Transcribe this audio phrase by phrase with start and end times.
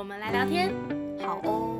[0.00, 0.74] 我们来聊天。
[1.20, 1.78] 好哦。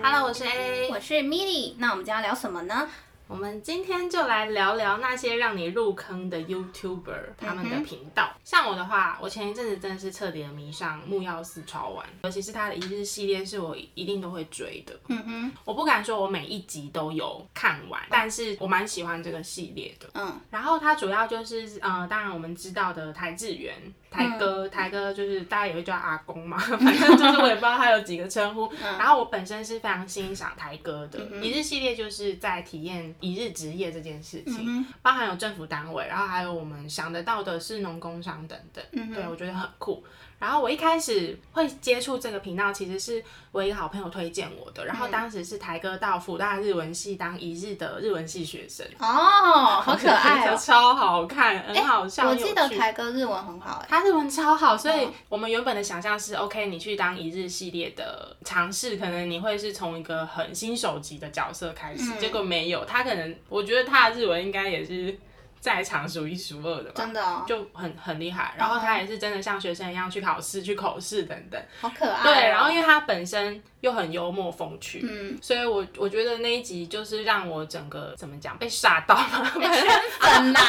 [0.00, 2.88] Hello，我是 A，我是 Milly，那我们今天要聊什么呢？
[3.28, 8.30] 我们今天就来聊聊那些让你入坑的 YouTuber 他们的频道。
[8.42, 14.98] 像我的话，我前一阵子真的是彻底的迷上木曜四超玩，尤其是他的一日系列，是我一定都会追的。
[15.08, 20.08] 嗯哼，我不敢说我每一集都有看完，但是我蛮喜欢这个系列的。
[20.14, 23.74] 嗯，然后它主要就是呃，当然我们知道的台志源。
[24.10, 28.66] 台哥，台哥就是大家也会叫阿公嘛， 反正就是我也不知道他有几个称呼。
[28.80, 38.84] 然后我本身是非常欣赏台哥的一日系列，就是在体验一日职业这件事情，包含有政府单位，然后还有我们想得到的是农工商等等。
[39.14, 40.04] 对我觉得很酷。
[40.38, 44.84] 然后我一开始会接触这个频道，其实是我一个好朋友推荐我的。
[44.86, 48.86] 然后当时是台哥到福大日文系当一日的日文系学生。
[48.98, 52.28] 哦，好可爱哦， 超好看，很好笑。
[52.28, 65.18] 我记得台哥日文很好哎，他日文超好，所以我们原本的想象是，OK，你去当一日系列的尝试，可能你会是从一个很新手级的角色开始，结果没有，他可能我觉得他的日文应该也是。
[65.60, 68.54] 在场数一数二的吧，真的、哦，就很很厉害。
[68.56, 72.22] 然后他也是真的像学生一样去考试、去口试等等，好可爱、哦。
[72.24, 79.86] 对，然后因为他本身又很幽默风趣，嗯，所以我我觉得那一集就是让我整个怎么讲被吓到了，被圈
[80.20, 80.60] 粉呐、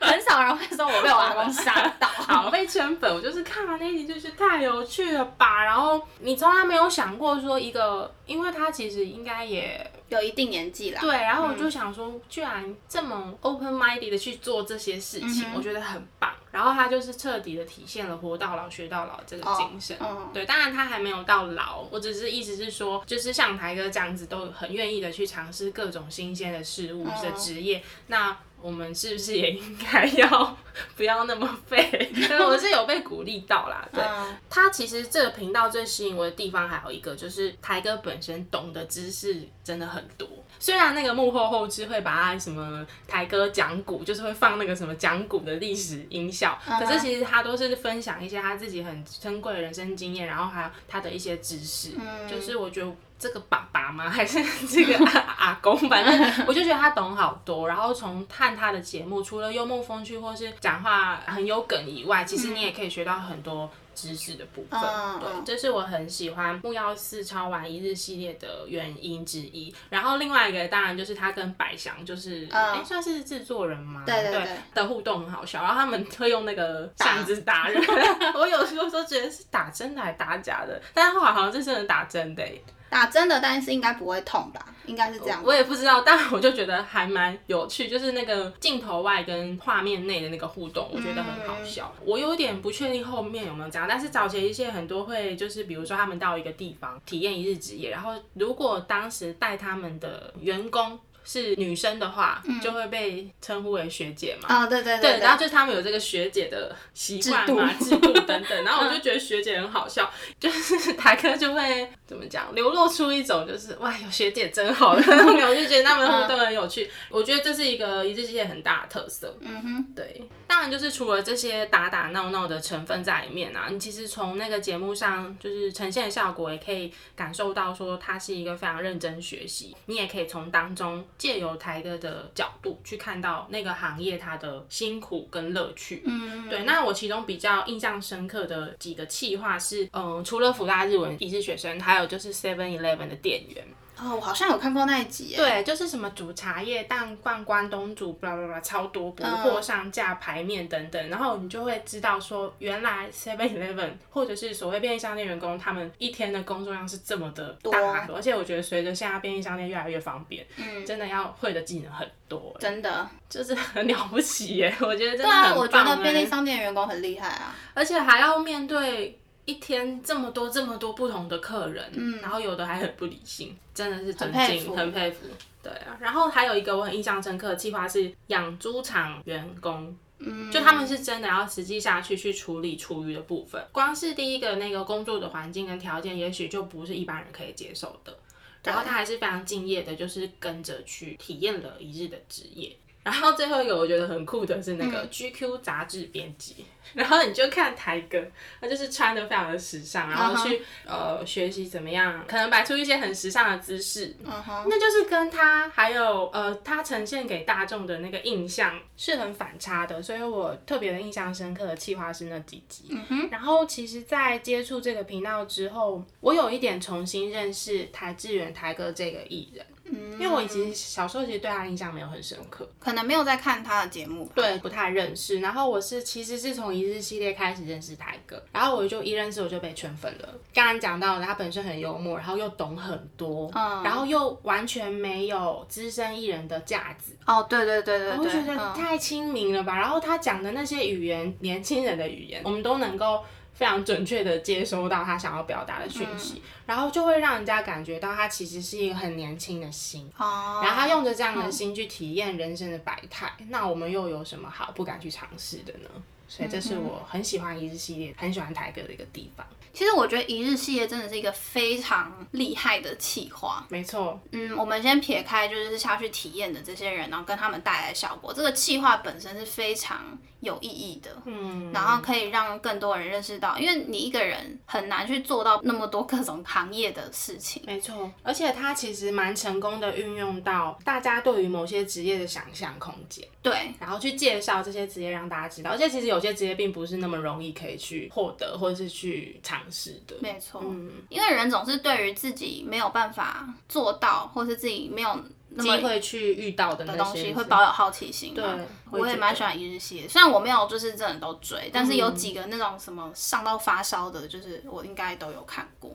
[0.00, 2.06] 很少人会说我被我阿公吓到。
[2.26, 5.64] 好，被圈粉，我就是看完那一集就是太有趣了吧。
[5.64, 9.90] 然后你从来没有想过说一个，因为他其实应该也。
[10.08, 16.30] 有一定年纪了，对，然后我就想说，居然这么 open minded 的去做这些事情，我觉得很棒。
[16.52, 19.98] 然后他就是彻底的体现了活到老学到老这个精神。
[20.32, 27.82] 对，当然他还没有到老，我只是意思是说，就是像台哥这样子，都很愿意的去尝试各种新鲜的事物的职业。
[28.06, 30.56] 那我们是不是也应该要
[30.96, 32.10] 不要那么废？
[32.40, 33.88] 我是有被鼓励到啦。
[33.92, 34.02] 对，
[34.50, 40.28] 他其实这个频道最吸引我的地方还有一个，就是台哥本身懂的知识真的很多。
[40.58, 51.90] 虽然那个幕后后置会把他什么台歌讲古，就是会放那个什么讲古的历史音效，可是其实他都是分享一些他自己很珍贵的人生经验，然后还有他的一些知识。
[52.30, 52.90] 就是我觉得。
[53.18, 54.10] 这个爸爸吗？
[54.10, 55.74] 还是这个 阿阿公？
[55.88, 57.66] 反正我就觉得他懂好多。
[57.66, 64.80] 然后从看他的节目，除了幽默风趣或是讲话很有梗以外，其实你也可以学到很多知识的部分。
[65.18, 69.74] 对，这是我很喜欢木曜四超玩一日系列的原因之一。
[69.90, 74.04] 然后另外一个当然就是他跟百祥，就是哎算是制作人吗？
[74.06, 75.62] 对对对，的互动很好笑。
[75.62, 77.82] 然后他们会用那个扇子打人，
[78.36, 82.44] 我有时候都觉得是打真的还是打假的，但是后来好像是真的打真的。
[82.88, 84.66] 打针的，但是应该不会痛吧？
[84.86, 85.42] 应该是这样。
[85.44, 91.92] 我也不知道，但我就觉得还蛮有趣，就是那个镜头外跟画面内的那个互动，我觉得很好笑。
[92.04, 100.98] 我有点不确定后面有没有这样，但是早前一些很多会就是，比如说他们到一个地方体验一日职业，然后如果当时带他们的员工。
[101.28, 104.48] 是女生的话，就会被称呼为学姐嘛。
[104.48, 105.18] 啊，对对对。
[105.18, 108.64] 然后就是他们有这个学姐的习惯嘛、制度等等。
[108.64, 116.88] 然后我就觉得学姐很好笑， 就是台哥就会怎么讲，流露出一种就是哇，有学姐真好的那种，我就觉得他们互动很有趣。
[117.10, 119.36] 我觉得这是一个一日系很大的特色。
[119.40, 120.22] 嗯哼，对。
[120.46, 129.74] 当然就是除了这些打打闹闹的成分在里面啊，你其实从那个节目上就是呈现的效果，也可以感受到说他是一个非常认真学习。
[129.86, 131.04] 你也可以从当中。
[131.18, 136.64] 借由台哥的角度去看到那个行业它的辛苦跟乐趣，嗯，对。
[136.64, 143.66] 那我其中比较印象深刻的几个企划是，嗯，除了福大日文一日学生，还有就是 Seven Eleven 的店员。
[143.98, 145.34] 哦，我好像有看过那一集。
[145.36, 163.08] 对，就是什么煮茶叶蛋灌关东煮，巴拉巴拉超多，补货上架排面等等，然后你就会知道说，原来 Seven Eleven 或者是所谓便利商店员工，他们一天的工作量是这么的大，而且我觉得随着现在便利商店越来越方便，嗯，真的要会的技能很多，真的。
[163.28, 169.18] 就是很了不起耶，我觉得真的对啊，我觉得便利商店员工很厉害啊，而且还要面对。
[169.46, 175.26] 一天这么多这么多不同的客人，嗯，然后有的还很不理性，真的是尊敬，很佩服。
[175.62, 183.64] 对啊，然后还有一个我很印象深刻的计划是养猪场员工嗯，就他们是真的要实际下去去处理厨余的部分。
[183.72, 188.16] 光是第一个那个工作的环境跟条件，也许就不是一般人可以接受的。
[188.62, 192.76] 然后他还是非常敬业的，就是跟着去体验了一日的职业。
[193.06, 198.20] 然后最后一个我觉得很酷的是那个 GQ 杂志编辑，然后你就看台哥，
[198.60, 212.92] 他就是穿的非常的时尚，然后去呃学习怎么样，可能摆出一些很时尚的姿势，那就是跟他还有呃他呈现给大众的那个印象是很反差的，所以我特别的印象深刻的企划是那几集。
[213.30, 219.64] 然后其实，在接触这个频道之后，我有一点重新认识台志远台哥这个艺人。
[219.88, 225.40] 因为我以前小时候其实对他印象没有很深刻，可能没有在看他的节目，对，不太认识。
[225.40, 230.28] 然后我是其实是从一日系列开始认识台哥，然后我就一认识我就被圈粉了。
[230.52, 237.12] 刚刚讲到的，他本身很幽默，然后又懂很多，嗯，然后又完全没有资深艺人的架子。
[237.26, 239.76] 哦，对对对对，我觉得太亲民了吧。
[239.76, 243.22] 然后他讲的那些语言，年轻人的语言，我们都能够。
[243.56, 255.88] 非常准确的接收到他想要表达的讯息，然后就会让人家感觉到他其实是一个很年轻的心，然后他用着这样的心去体验人生的百态，那我们又有什么好不敢去尝试的呢？
[256.28, 259.46] 所以这是我很喜欢一日系列，很喜欢台哥的一个地方。
[259.72, 263.66] 其实我觉得一日系列真的是一个非常厉害的企划。
[263.68, 271.14] 没错，嗯，我们先撇开就是下去体验的这些人，然后跟他们带来的效果，这个企划本身是非常有意义的。
[271.26, 277.62] 嗯，然后可以让更多人认识到，因为你一个人很难去做到那么多各种行业的事情。
[277.66, 283.28] 没错，而且它其实蛮成功的运用到大家对于某些职业的想象空间。
[283.42, 289.60] 对，然后去介绍这些职业让大家知道，而且其实有些职业并不是那么容易可以去获得或者是去尝。
[289.68, 290.62] 试的，没错，
[291.08, 295.18] 因为人总是对于自己没有办法做到，或是自己没有
[295.58, 298.32] 机会去遇到的东西，会保有好奇心。
[298.32, 298.44] 对，
[298.92, 305.90] 我也蛮喜欢一日系，虽然我没有就是真的都追，但是有几个那种什么上到发烧的，就是我应该都有看过。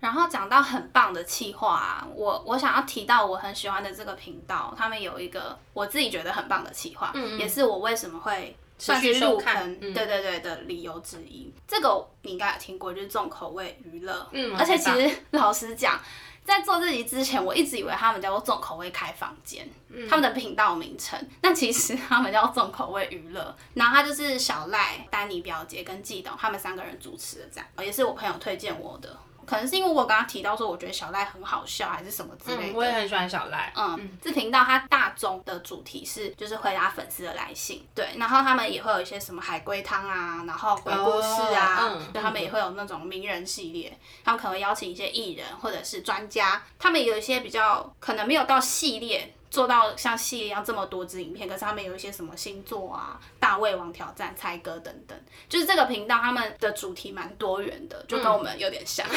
[0.00, 8.56] 然后讲到很棒的企划，我我想要提到我很喜欢的这个频道，他们有一个我自己觉得很棒的企划，也是我为什么会。
[8.82, 11.52] 算是入坑，对对对的理由之一。
[11.68, 14.28] 这个你应该有听过，就是重口味娱乐。
[14.32, 16.00] 嗯，而且其实 老实讲，
[16.44, 19.70] 在做这集之前，我一直以为他们叫做重口味开房间，
[20.10, 21.16] 他们的频道名称。
[21.40, 23.56] 但其实他们叫重口味娱乐。
[23.74, 29.16] 然后他就是小赖、丹尼表姐跟季董他们三个人主持的，这样也是我朋友推荐我的。
[29.46, 32.78] 可能是因为我刚刚提到说，我觉得小赖很好笑，还是什么之类的。
[32.78, 33.72] 我也很喜欢小赖。
[33.76, 49.34] 嗯，这频道它大众的主题是就是回答粉丝的来信，对，然后他们也会有一些什么海龟汤啊，然后鬼故事啊，对他们也会有那种名人系列，他们可能邀请一些艺人或者是专家，他们有一些比较可能没有到系列。
[49.52, 55.16] 做到像戏一样这么多支影片，可是他们有一些什么星座啊、大胃王挑战、猜歌等等，
[55.46, 59.06] 就是这个频道他们的主题蛮多元的，就跟我们有点像。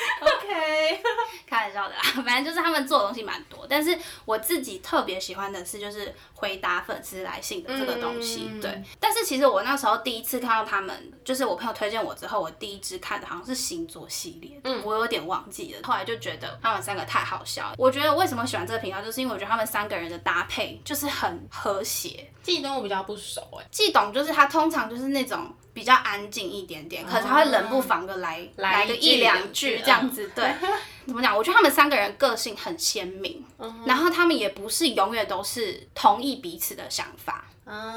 [0.20, 1.02] OK，
[1.46, 8.50] 开玩笑的啦，反正就是他们做的东西蛮多，但是我自己特别喜欢的是就是回答粉丝来信的这个东西。
[8.60, 15.80] 对，但是其实我那时候第一次看到他们，就是我朋友推荐我之后，我第一支看的好像是星座系列，嗯，我有点忘记了。
[15.82, 18.99] 后来就觉得他们三个太好笑，我觉得为什么喜欢这个频道？
[19.00, 22.30] 就是因为我觉得他们三个人的搭配就是很和谐。
[22.42, 30.30] 季东我比较不熟哎，季董就是他通常就是那种比较安静一点点，可是他会冷不防的来来个一两句这样子。
[30.34, 30.52] 对，
[31.06, 31.36] 怎么讲？
[31.36, 33.44] 我觉得他们三个人个性很鲜明，
[33.84, 37.44] 然后他们也不是永远都是同意彼此的想法。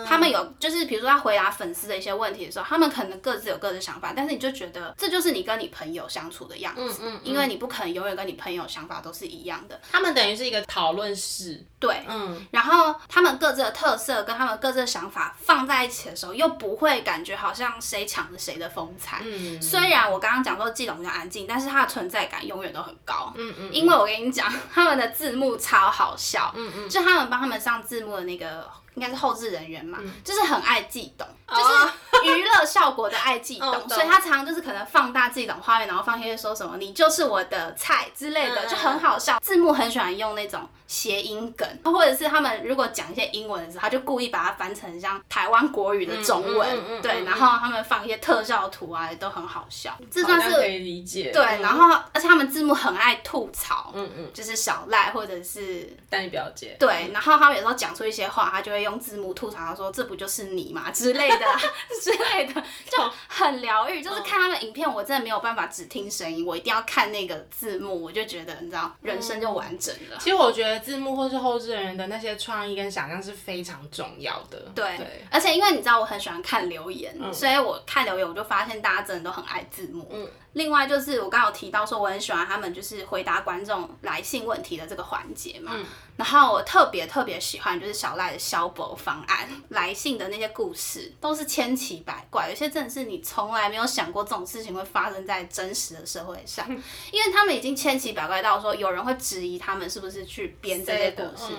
[0.07, 9.79] 他们有，就是比如说他回答粉丝的一些问题的时候，他们可能各自有各自想法，但是你就觉得这就是你跟你朋友相处的样子，嗯嗯，因为你不可能永远跟你朋友想法都是一样的。
[9.91, 19.21] 他们等于是一个讨论室，对，嗯，然后他们各自的特色跟他们各自的想法放在一起的时候，又不会感觉好像谁抢着谁的风采。
[19.23, 23.33] 嗯，虽然我刚刚讲说季龙比较安静，但是他的存在感永远都很高。
[23.35, 28.69] 嗯嗯，因为我跟你讲，他们的字幕超好笑，嗯嗯，就他们帮他们上字幕的那个。
[28.95, 39.39] 应该是后置人员嘛，就是很爱悸动，就是娱乐效果的爱悸动， 所以他常常就是可能放大自己的画面，然后放一些说什么“你就是我的菜”之类的，就很好笑。
[39.39, 49.97] 字幕很喜欢用那种谐音梗，或者是他们如果讲一些英文的时候，他就故意把它翻成像台湾国语的中文，对，然后他们放一些特效图啊，也都很好笑。
[50.11, 51.31] 这算是可以理解。
[51.33, 58.83] 对，然后而且他们字幕很爱吐槽，嗯嗯，就是小赖或者是丹尼表姐，对，然后他们有时候讲出一些话，他就会。
[58.83, 61.37] 用字幕吐槽他说这不就是你吗之类的
[62.03, 62.97] 之类的，就
[63.29, 64.01] 很疗愈。
[64.03, 70.17] 就是看他们影片，我真的没有办法只听声音，我一定要看那个字幕，我就觉得你知道，人生就完整了。
[70.19, 74.59] 其实我觉得字幕或是后置人员的那些创意跟想象是非常重要的。
[74.75, 74.99] 对，
[75.31, 80.07] 而且因为你知道我很喜欢看留言，所以我看留言我就发现大家真的都很爱字幕。
[80.11, 80.27] 嗯。
[80.53, 85.75] 另外就是我刚刚有提到说我很喜欢他们就是回答观众来信问题的这个环节嘛，
[86.15, 96.69] 然后我特别特别喜欢就是小赖的消博方案来信的那些故事都是千奇百怪，有些真的是你从来没有想过这种事情会发生在真实的社会上，
[97.11, 101.53] 因为他们已经千奇百怪到说有人会质疑他们是不是去编这些故事。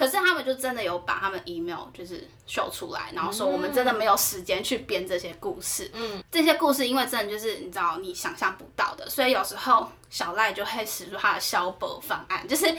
[0.00, 5.90] 可是他们就真的有把他们 email 就是秀出来，然后说我们真的没有时间去编这些故事。
[5.92, 12.74] 嗯，这些故事因为真的就是你知道你想象不到的，所以有时候小赖就会使出他的消博方案，就是。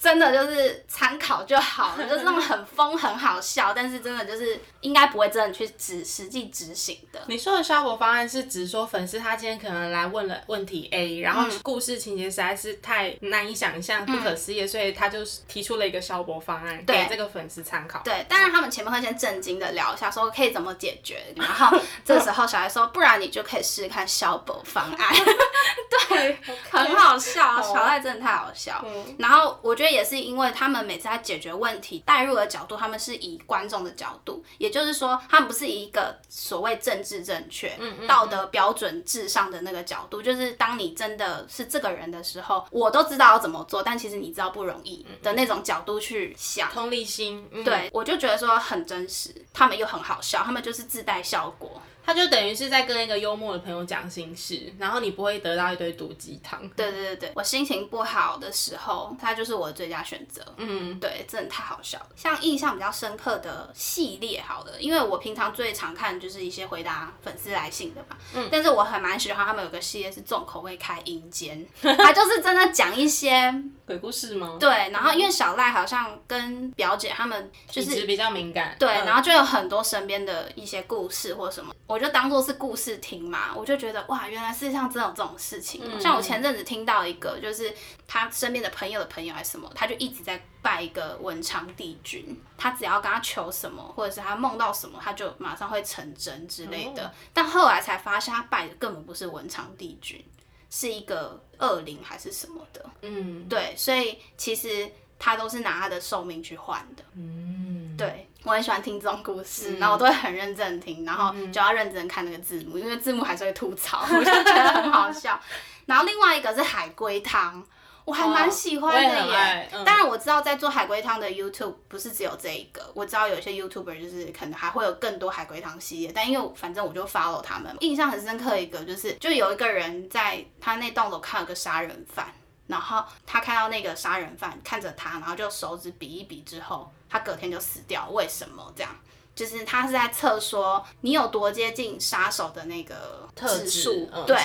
[0.00, 7.20] 真的就是参考就好了，就是那种很疯很好笑，但是真的就是应该不会真的去执实际执行的。
[7.26, 18.00] 你说的效果方案是指说粉丝他今天可能来问了问题 A，然后故事情节实在是太难以想象、不可思议，所以他就提出了一个效果方案给这个粉丝参考。
[18.02, 25.14] 对，当然他们前面会先震惊的聊一下，说可以怎么解决，然后这时候小孩说，不然你就可以试试看效果方案。
[26.08, 26.38] 对，
[26.70, 28.82] 很好笑，小赖真的太好笑。
[29.18, 29.89] 然后我觉得。
[29.90, 51.80] 也是因为他们每次在解决问题带入的角度，他们是以观众的角度，也就是说，他们不是以一个所谓政治正确、道德标准至上的那个角度，就是当你真的是这个人的时候，我都知道要怎么做，但其实你知道不容易的那种角度去想，同理心，对我就觉得说很真实，他们又很好笑，他们就是自带效果。
[52.10, 56.60] 他就等于是在跟一个幽默的朋友讲心事，然后你不会得到一堆毒鸡汤。
[56.70, 60.42] 对对对对，我心情不好的时候，他就是我的最佳选择。
[60.56, 62.06] 嗯，对，真的太好笑了。
[62.16, 68.16] 像印象比较深刻的系列，好的，因为我平常最常看就是一些回答粉丝来信的嘛。
[68.34, 68.48] 嗯。
[68.50, 73.54] 但是我很蛮喜欢他们有个系列是重口味开阴间， 他就是真的讲一些
[73.86, 74.56] 鬼故事吗？
[74.58, 81.72] 对，然后因为小赖好像跟表姐他们就是比较敏感，对，然后就有很多身边的一些故事或什么。
[81.86, 86.00] 我就当做是故事听嘛，我就觉得哇，原来世界上真有这种事情。
[86.00, 87.72] 像我前阵子听到一个，就是
[88.06, 97.12] 他身边的朋友的朋友还是什么，他就一直在拜一个文昌帝君，他只要跟他求什么，或者是他梦到什么，他就马上会成真之类的。
[97.32, 100.24] 但后来才发现，他拜的根本不是文昌帝君，
[100.70, 102.84] 是一个恶灵还是什么的。
[103.02, 107.04] 嗯，对，所以其实他都是拿他的寿命去换的。
[107.14, 108.26] 嗯，对。
[108.42, 115.38] 我很喜欢听这种故事，然后我都会很认真听，然后就要认真看那个字幕，因为字幕还是会吐槽， 我就觉得很好笑。
[115.84, 117.62] 然后另外一个是海龟汤，
[118.06, 119.68] 我还蛮喜欢的耶。
[119.84, 132.32] 当然我知道在做海龟汤的 YouTube 不是只有这一个，我知道有些 YouTuber 就是可能还会有更多海龟汤系列，但因为反正我就 follow 他们，印象很深刻一个就是，就有一个人在他那栋楼看了个杀人犯。
[132.70, 138.08] 然后他看到那个杀人犯看着他，然后就手指比一比之后，他隔天就死掉。
[138.10, 138.90] 为什么这样？
[139.32, 144.36] 就是他是在测说你有多接近杀手的那个指数，对。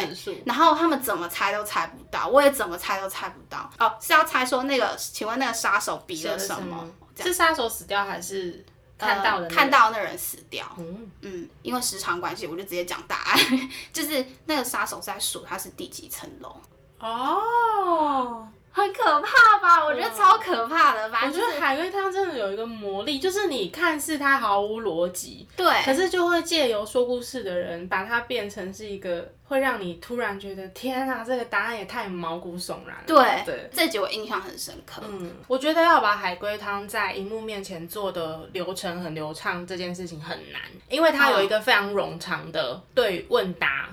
[0.45, 3.69] 然后他们怎么猜都猜不到，我也怎么猜都猜不到。
[3.77, 6.87] 哦，是要猜说那个，请问那个杀手比了什么？
[7.17, 8.63] 是杀手死掉还是
[8.97, 9.47] 看到的？
[9.49, 10.65] 看到那人死掉。
[10.77, 13.39] 嗯嗯，因为时长关系，我就直接讲答案，
[13.91, 16.55] 就是那个杀手在数他是第几层楼。
[16.99, 19.85] 哦，很可怕吧？
[19.85, 21.09] 我觉得超可怕的。
[21.09, 29.31] 反正我觉得海龟汤真的有一个魔力，就是你看似它毫无逻辑，对，可是就会借由说故事的人把它变成是一个。
[29.47, 33.03] 会让你突然觉得天啊，这个答案也太毛骨悚然了。
[33.05, 35.03] 对对，这集我印象很深刻。
[35.07, 43.87] 嗯，我觉得要把海龟汤在荧幕面前做的流程很流畅，这件事情很难，因为它有一个非常冗长的对问答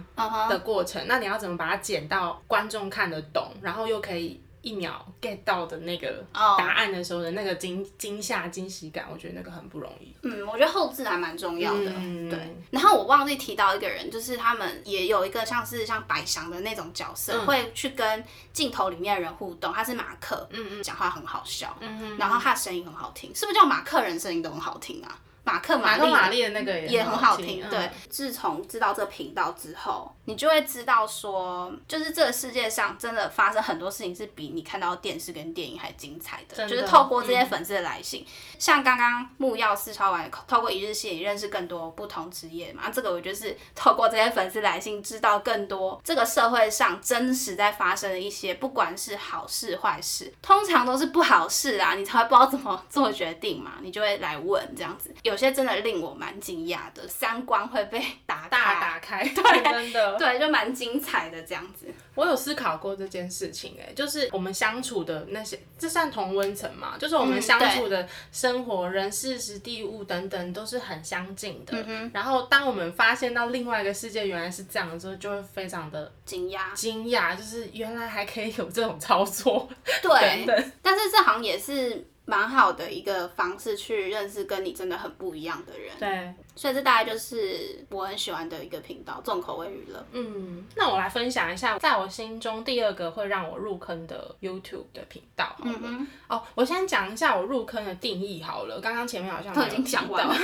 [0.49, 1.05] 的过程。
[1.07, 4.41] 那你要怎么把它剪到观众看得懂，然后又可以？
[4.63, 10.15] 一秒 get 到的那个答案的时候的那个惊惊吓惊喜感，我觉得那个很不容易。
[10.23, 11.91] 嗯，我觉得后置还蛮重要的。
[12.31, 12.57] 对。
[12.71, 19.73] 然后我忘记提到一个人，就是他们也有一个像是像百祥的那种角色，会去跟镜头里面的人互动。
[19.73, 25.19] 他是马克，嗯嗯，讲话很好笑，嗯然后他的声音很好听，是不是叫马克人声音都很好听啊？
[25.45, 27.63] 马克马克玛丽的那个也很好听。
[27.69, 36.69] 对，自从知道这频道之后，你就会知道说，就是这个世界上真的发生很多事情是比你看到电视跟电影还精彩的。
[36.69, 38.25] 就是透过这些粉丝的来信，
[38.59, 42.89] 像刚刚木曜四超完，透过一日系也认识更多不同职业嘛。
[42.91, 55.13] 这个我觉得是透过这些粉丝来信，知道更多这个社会上真实在发生的一些，不管是好事坏事，通常都是不好事啊，你才会不知道怎么做决定嘛，你就会来问这样子。
[55.23, 61.87] 有些真的令我蛮惊讶的，三观会被打大打开，对，真的，对，就蛮精彩的这样子。
[62.15, 66.97] 我有思考过这件事情，哎，就是我们相处的那些，这算同温层嘛？
[66.99, 71.83] 就是我们相处的生活、人事、时地物等等，都是很相近的。
[72.13, 79.67] 然后，当我们发现到另外一个世界原来是这样的时候，就会非常的惊讶，惊讶，就是原来还可以有这种操作。
[80.03, 80.45] 对，
[80.83, 82.07] 但是这行也是。
[82.33, 90.03] 蛮好的一个方式去认识跟你真的很不一样的人，对，所以这大概就是我很喜欢的一个频道，重口味娱乐。
[90.13, 95.55] 嗯，那我来分享一下，在我心中第二个会让我入坑的 YouTube 的频道。
[95.63, 96.09] 嗯嗯。
[96.27, 100.35] 哦，我先讲一下我入坑的定义好了，刚刚前面好像都已经讲完了。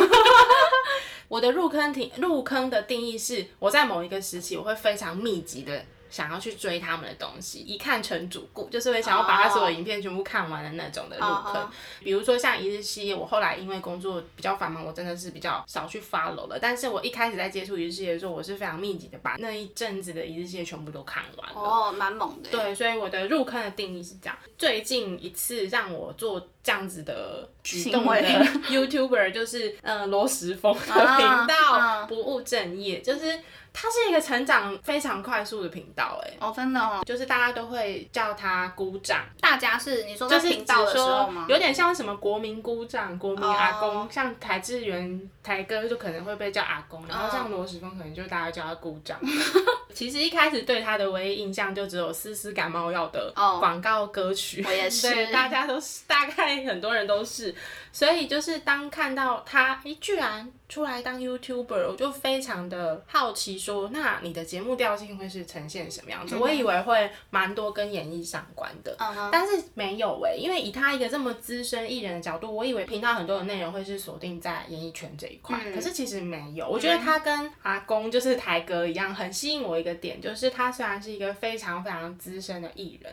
[1.29, 5.83] 我的入坑定入坑的定义是，我在某一个时期，我会非常密集的。
[6.11, 11.69] 想要去追他们的东西，一看成主顾，就是会想要把他所有影片全部看完的那种的入坑。
[12.01, 16.59] 比如说像一日系列，我后来因为工作比较繁忙，我真的是比较少去 follow 了。
[16.61, 21.61] 但是我一开始在接触一日系列的时候，我是非常密集的把那一阵子的一日系列全部都看完了。
[21.61, 22.51] 哦，蛮猛的。
[22.51, 24.37] 对，所以我的入坑的定义是这样。
[24.57, 28.23] 最近一次让我做这样子的举动的
[28.69, 33.39] YouTuber 就是嗯罗时峰的频道不务正业，就是。
[33.81, 41.47] 它是一个成长非常快速的频道，哎，哦，真的哦，就是大家都会叫他鼓掌，大家是你说就是频道的时候吗？
[41.49, 49.19] 有点像什么国民鼓掌、国民阿公，像台志源台哥就可能会被叫阿公，然后像罗时峰可能就大家叫他鼓掌。
[49.95, 57.55] 其实一开始对他的唯一印象就只有丝丝感冒药的广告歌曲，我也是， 大家都是，大概很多人都是。
[57.91, 66.37] 所以就是当看到他，哎，居然出来当 YouTuber，我就非常的好奇，说那你的节目调性会是呈现什么样子？
[66.37, 68.95] 我以为会蛮多跟演艺相关的，
[69.33, 76.69] 但是没有哎，因为以他一个这么资深艺人的角度，我以为频道很多的内容会是锁定在演艺圈这一块，可是其实没有。
[76.69, 83.13] 我觉得他跟阿公就是台哥一样，很吸引我一个点，就是他虽然是一个非常非常资深的艺人。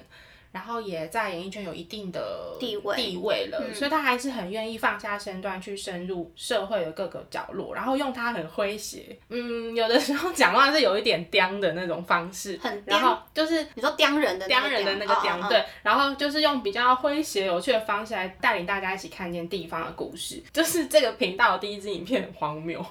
[0.56, 22.82] 然后也在演艺圈有一定的地位地位了，所以他还是很愿意放下身段去深入社会的各个角落，然后用他很诙谐，嗯，有的时候 讲话是有一点刁的那种方式，很然后就是你说刁人的刁人的那个刁，对，然后就是用比较诙谐有趣的方式来带领大家一起看见地方的故事，就是这个频道第一支影片很荒谬，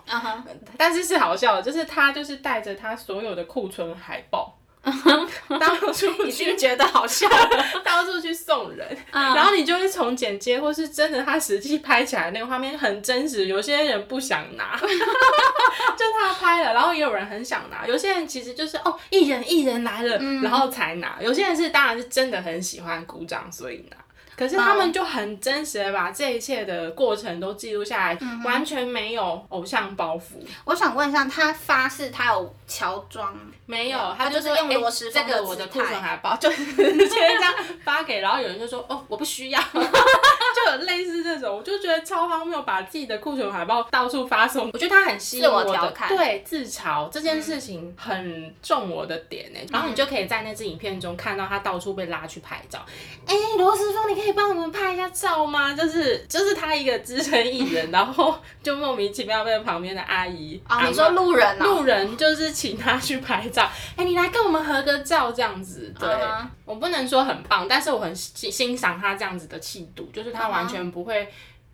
[0.76, 4.54] 但是是好笑的，就是他就是带着他所有的库存海报。
[5.58, 7.26] 到处去觉得好笑，
[7.82, 23.96] 到处去送人，然后你就会从剪接或是真的他实际拍起来那个画面很真实，有些人不想拿， 就他拍了，然后也有人很想拿，有些人其实就是哦艺人艺人来了，然后才拿，有些人是当然是真的很喜欢鼓掌所以拿。
[24.36, 30.44] 可是他们就很真实的把这一切的过程都记录下来，完全没有偶像包袱。
[30.64, 33.34] 我想问一下，他发誓他有乔装
[33.66, 34.14] 没有？
[34.18, 39.60] 他就是用螺丝这个我的库存还包，就 直接这样发给，然后有人就说哦，我不需要，
[40.64, 49.58] 就有类似这种，我就觉得超荒谬，把自己的库存海报到处发送，我觉得他很吸引我的，对自嘲这件事情很中我的点呢。
[49.72, 52.84] 然后你就可以在那支影片中看到他到处被拉去拍照，
[53.26, 54.34] 哎，罗斯峰，你可以。
[54.34, 55.72] 帮我们拍一下照吗？
[55.74, 65.94] 就是就是他一个资深艺人，然后就莫名其妙被旁边的阿姨啊，你说路人路人就是请他去拍照，哎，你来跟我们合个照这样子。
[65.96, 66.08] 对，
[66.64, 71.28] 我不能说很棒，但是我很欣欣赏他这样子的气度，就是他完全不会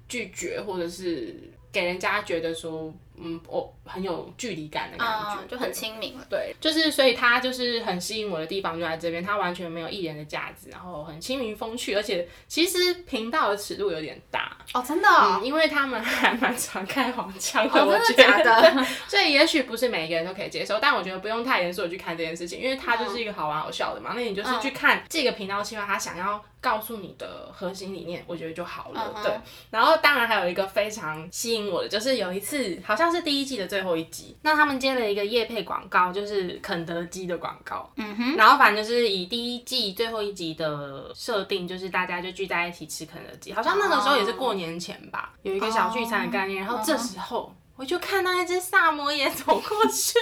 [0.09, 1.37] 拒绝，或者是
[1.71, 2.93] 给人家觉得说。
[3.23, 6.27] 嗯，我很有距离感的感觉，就很亲民了。
[6.31, 14.57] 对，就是所以他就是很吸引我的地方就在这边，他完全没有艺人的架子，然后很亲民风趣，而且其实频道的尺度有点大。
[14.73, 15.09] 哦，真的，
[15.45, 29.13] 因为他们还蛮常开黄腔的，我觉得， 所以也许不是每一个人都可以接受，但我觉得不用太严肃的去看这件事情，因为他就是一个好玩好笑的嘛，那你就是去看这个频道希望他想要告诉你的核心理念，我觉得就好了。
[29.23, 29.39] 对，
[29.71, 33.11] 然后当然还有一个非常吸引我的，就是有一次好像。
[33.11, 37.91] 是第一季的最后一集，那他们接了一个夜配广告，就是肯德基的广告。
[37.97, 46.63] 嗯哼，然后反正就是以第一季最后一集的设定，就是大家就聚在一起吃肯德基，好像那个时候也是过年前吧，有一个小聚餐的概念。
[46.63, 50.17] 然后这时候我就看到一只萨摩耶走过去。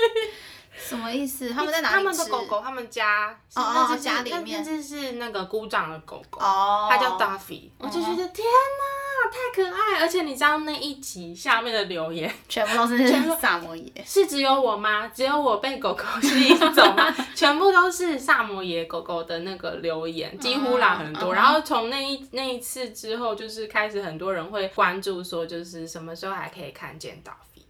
[0.79, 1.51] 什么意思？
[1.51, 7.69] 他们在哪里他们的狗狗，他们家哦，家里面，那只是那个姑丈的狗狗，哦它叫 Duffy。
[7.79, 10.01] 我就觉得天哪，太可爱！
[10.01, 12.97] 而且你知道那一集下面的留言 全部都是
[13.41, 15.09] 萨摩耶，是只有我吗？
[15.09, 17.15] 只有我被狗狗吸引走吗？
[17.35, 21.35] 全部都是萨摩耶狗狗的那个留言，几乎啦很多。
[21.35, 27.21] 然后从那一那一次之后，就是开始很多人会关注说，就是什么时候还可以看见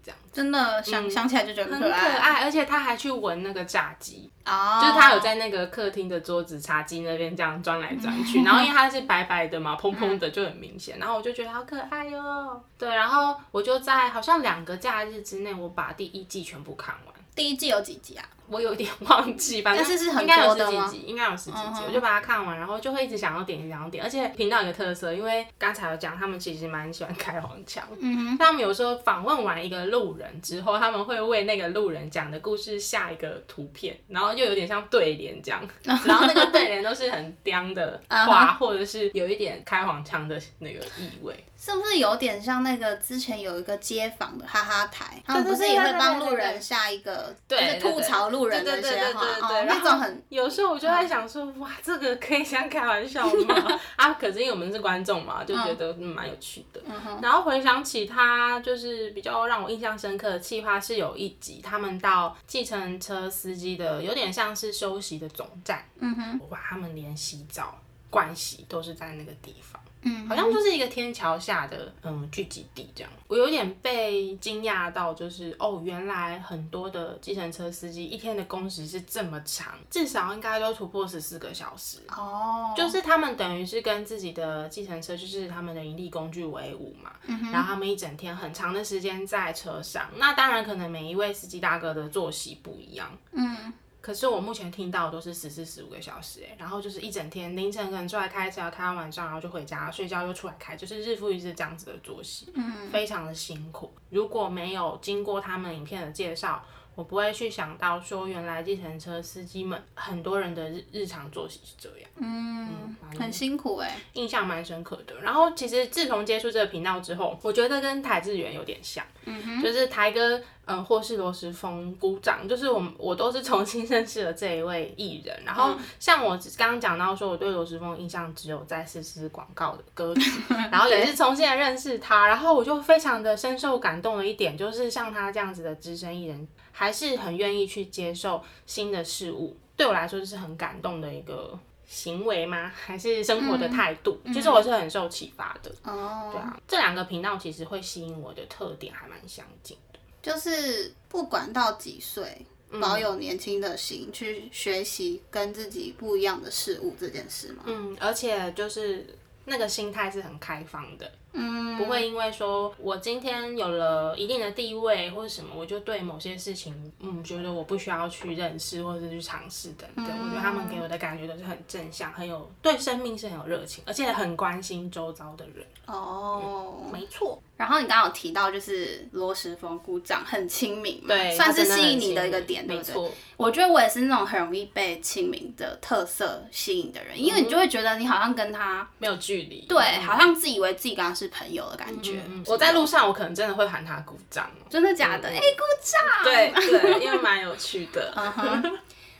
[0.09, 0.14] 到。
[0.33, 12.62] 真的想想起来就觉得很可爱，而且他还去闻那个炸鸡，就是他有在那个客厅的桌子茶几那边这样钻来钻去， 然后因为它是白白的嘛，蓬蓬的就很明显，然后我就觉得好可爱哟。
[12.79, 17.14] 对，然后我就在好像两个假日之内，我把第一季全部看完。
[17.38, 18.29] 第一季有几集啊？
[18.48, 24.03] 我有点忘记，反正应该有十几集，应该有十几集，我就把它看完，然后就会一直想要点，想要点。
[24.03, 27.87] 而且频道有个特色，因为刚才有讲，他们其实蛮喜欢开黄腔。
[28.01, 28.38] 嗯哼。
[28.38, 35.62] 他们有时候访问完一个路人之后，他们会为那个路人讲的故事下一个图片，然后又有点像对联这样。
[35.85, 41.44] 然后那个对联都是很刁的话，或者是有一点开黄腔的那个意味。
[41.75, 49.25] 是不是有点像那个之前有一个街坊的哈哈台，他们不是也会帮路人下一个，就是吐槽路人的一些话，
[49.67, 50.23] 那种很。
[50.29, 53.81] 有时候我就在想说，哇，这个可以像开玩笑吗？
[53.97, 56.81] 啊，可是因为我们是观众嘛，就觉得蛮有趣的。
[57.23, 67.79] 然后回想起他，就是比较让我印象深刻的企划是有一集，他们到计程车司机的有点像是休息的总站，嗯哼，哇，他们连洗澡、
[68.11, 69.81] 盥洗都是在那个地方。
[70.09, 81.99] 嗯，好像就是一个天桥下的嗯聚集地这样，我有点被惊讶到，就是哦，原来很多的计程车司机一天的工时是这么长，至少应该都突破十四个小时。
[82.09, 82.75] 哦。
[82.77, 87.12] 就是他们等于是跟自己的计程车，就是他们的盈利工具为伍嘛，
[87.53, 93.73] 然后他们一整天很长的时间在车上，那当然可能每一位司机大哥的作息不一样，嗯。
[94.09, 103.92] 可是我目前听到都是十四十五个小时哎，然后就是一整天凌晨可能出来开车，开到晚上，然后就回家睡觉，又出来开，就是日复一日这样子的作息，嗯，非常的辛苦。
[104.09, 106.64] 如果没有经过他们影片的介绍。
[106.99, 115.15] 我不会去想到说，原来计程车司机们很多人的日日常作息是这样，嗯，很辛苦哎，印象蛮深刻的。
[115.23, 125.41] 然后其实自从接触这个频道之后，我觉得跟台志远有点像，嗯哼，就是台哥，嗯，或是罗时峰鼓掌，就是我我都是重新认识了这一位艺人。
[125.47, 136.49] 然后像我刚刚讲到说，我对罗时峰印象只有在试试广告的歌曲， 然后也是重新的认识他，然后我就非常的深受感动的一点，就是像他这样子的资深艺人。
[136.79, 142.71] 还是很愿意去接受新的事物，对我来说就是很感动的一个行为吗？
[142.87, 144.17] 还是生活的态度？
[144.33, 145.73] 其实我是很受启发的。
[145.83, 152.47] 哦，对啊，这两个频道其实会吸引我的特点还蛮相近的，就是不管到几岁，
[152.81, 157.64] 保有年轻的心去学习跟自己不一样的事物这件事嘛？
[157.67, 159.05] 嗯，而且就是
[159.47, 161.11] 那个心态是很开放的。
[161.33, 170.07] 嗯，不会因为说我今天有了一定的地位或者什么，我就对某些事情，嗯，觉得我不需要去认识或者去尝试等等。
[170.07, 175.67] 我觉得他们给我的感觉都是很正向，很有对生命是很有热情，而且很关心周遭的人。
[175.87, 177.41] 哦，没错。
[177.59, 183.12] 然后你刚刚有提到，就是罗时峰鼓掌很亲民，对，算是吸引你的一个点，对不对？
[183.37, 192.23] 我觉得我也是那种很容易被亲民的特色吸引的人，因为你就会觉得你好像跟他没有距离，对，好像自以为自己跟他是朋友的感觉。
[192.47, 195.29] 我在路上，我可能真的会喊他鼓掌，真的假的？
[195.29, 196.25] 哎，鼓掌！
[196.25, 198.14] 对对，因为蛮有趣的。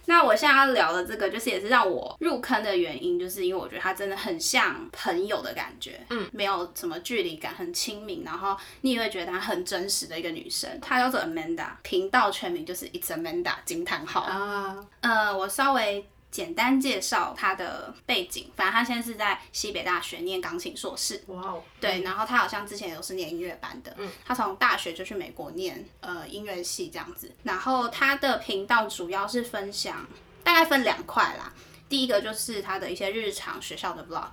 [0.09, 10.69] 那我现在要聊的这个，就是也是让我入坑的原因，就是因为我觉得她真的很像朋友的感觉，嗯，没有什么距离感，很亲民，然后你也会觉得她很真实的一个女生。
[10.81, 14.77] 她叫做 Amanda，频道全名就是 It's Amanda 惊叹号啊。
[15.03, 16.09] 呃，我稍微。
[16.31, 21.23] 简单介绍他的背景，反正他现在是在西北大学念钢琴硕士。
[21.29, 21.63] 哇哦！
[21.81, 23.95] 对，然后他好像之前有是念音乐班的。
[23.97, 24.11] 嗯。
[24.25, 27.33] 他从大学就去美国念呃音乐系这样子。
[27.43, 30.07] 然后他的频道主要是分享，
[30.45, 31.53] 大概分两块啦。
[31.89, 34.29] 第一个就是他的一些日常学校的 vlog，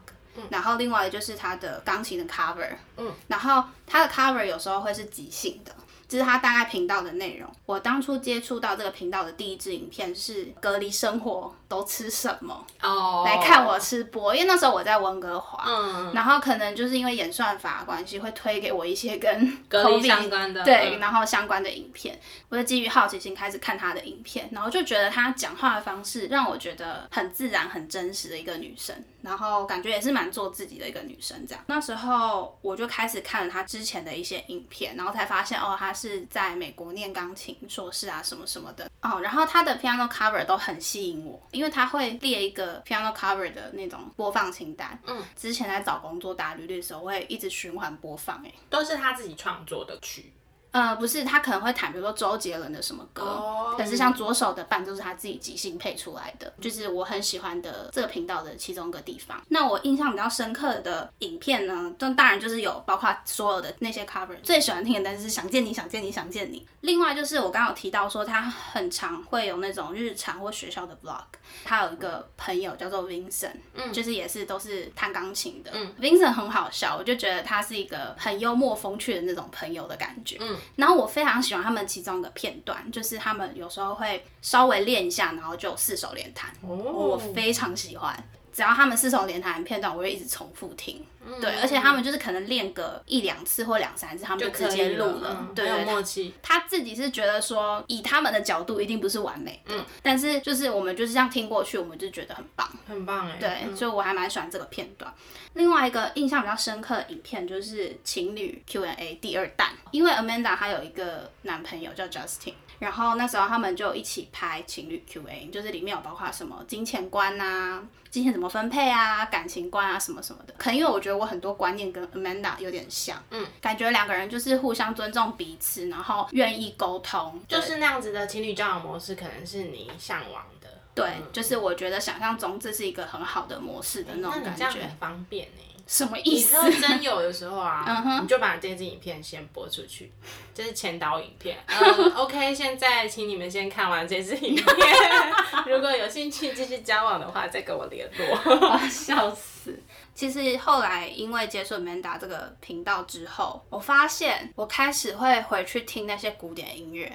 [0.49, 2.75] 然后另外就是他的钢琴的 cover。
[2.97, 3.13] 嗯。
[3.27, 5.73] 然后他的 cover 有时候会是即兴的。
[6.15, 7.51] 这是他大概频道的内容。
[7.65, 31.61] 我当初接触到这个频道的第一支影片是隔离生活都吃什么哦，来看我吃播，因为那时候我在温哥华，嗯，然后可能就是因为演算法关系会推给我一些跟 隔离相关的对，然后相关的影片，我就基于好奇心开始看他的影片，然后就觉得他讲话的方式让我觉得很自然、很真实的一个女生，然后感觉也是蛮做自己的一个女生这样。
[31.67, 39.19] 那时候我就开始看了他之前的一些影片，然后才发现哦，他是在美国念钢琴硕士啊，什么什么的哦。
[39.21, 44.99] 然后他的 piano cover 都很吸引我，因为他会列一个 piano cover 的那种播放清单。
[45.07, 50.31] 嗯，之前在找工作打履历的时候，会一直循环播放，哎，都是他自己创作的曲。
[50.75, 59.41] 呃，不是，他可能会弹，比如说周杰伦的什么歌，可是像左手的伴奏是他自己即兴配出来的，就是我很喜欢的这个频道的其中一个地方。
[59.47, 66.67] 那我印象比较深刻的影片呢，当然就是有包括所有的那些 cover，最喜欢听的但是想见你想见你想见你。
[66.81, 71.23] 另外就是我刚刚有提到说他很常会有那种日常或学校的 vlog，
[71.63, 80.57] 他有一个朋友叫做 Vincent，嗯，就是也是都是弹钢琴的，嗯，Vincent 很好笑，我就觉得他是一个很幽默风趣的那种朋友的感觉，嗯。
[80.75, 88.15] 然后我非常喜欢他们其中一个片段，就是他们有时候会稍微练一下，然后就四手连弹，我非常喜欢。
[88.55, 91.05] 只要他们四手连弹的片段，我会一直重复听。
[91.41, 95.49] 对，而且他们就是可能练个一两次或两三次，他们就直接录了。
[95.53, 96.33] 对，有默契。
[96.41, 103.37] 他自己是觉得说，以他们的角度一定不是完美的，但是就是我们就是这样听过去，我们就觉得很棒，很棒哎。
[103.37, 105.13] 对，所以我还蛮喜欢这个片段。
[105.55, 112.53] 另外一个印象比较深刻的影片就是情侣 Q&A 第二弹，因为 Amanda 她有一个男朋友叫 Justin。
[112.79, 120.53] 然后那时候他们就一起拍情侣 Q&A，就是里面有包括什么金钱观啊、金钱怎么分配啊、感情观啊什么什么的。
[120.57, 130.69] 可能因为我觉得我很多观念跟 Amanda 有点像，嗯，感觉两个人就是互相尊重彼此，然后愿意沟通，就是那样子的情侣交往模式，可能是你向往的。
[130.93, 135.74] 对，就是我觉得想象中这是一个很好的模式的那种感觉，很方便呢。
[135.87, 136.57] 什么意思？
[136.81, 140.11] 真有的时候啊，你就把这支影片先播出去，
[140.53, 141.57] 这是前导影片。
[141.67, 144.65] 嗯，OK， 现在请你们先看完这支影片，
[145.67, 148.77] 如果有兴趣继续交往的话，再跟我联络。
[148.89, 149.79] 笑死！
[150.13, 157.11] 其实后来因为接触 Manda 这个频道之后，我发现我开始会回去听那些古典音乐。